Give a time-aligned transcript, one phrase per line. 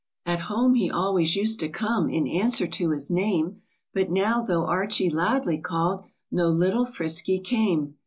[0.25, 3.61] At home, he always used to come In answer to his name;
[3.93, 7.97] But now, though Archie loudly call'd, No little Frisky came.